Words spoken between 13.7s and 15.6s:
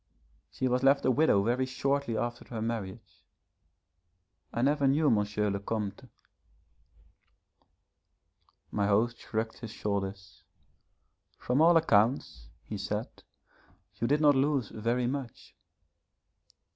'you did not lose very much.'